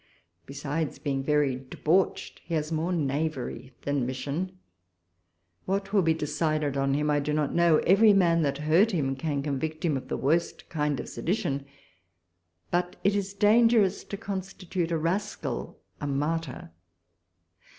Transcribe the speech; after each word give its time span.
Besides 0.47 0.97
being 0.97 1.23
very 1.23 1.57
debauched, 1.69 2.39
he 2.43 2.55
has 2.55 2.71
more 2.71 2.91
knavery 2.91 3.71
than 3.83 4.03
mission. 4.07 4.57
What 5.65 5.93
will 5.93 6.01
be 6.01 6.15
decided 6.15 6.75
on 6.75 6.95
him, 6.95 7.11
I 7.11 7.19
do 7.19 7.33
not 7.33 7.53
know; 7.53 7.77
every 7.85 8.11
man 8.11 8.41
that 8.41 8.57
heard 8.57 8.89
him 8.93 9.15
can 9.15 9.43
convict 9.43 9.85
him 9.85 9.95
of 9.95 10.07
the 10.07 10.17
worst 10.17 10.67
kind 10.69 10.99
of 10.99 11.07
sedition: 11.07 11.67
but 12.71 12.95
it 13.03 13.15
is 13.15 13.35
dangerous 13.35 14.03
to 14.05 14.17
constitute 14.17 14.89
a 14.89 14.97
rascal 14.97 15.77
a 15.99 16.07
martyr. 16.07 16.71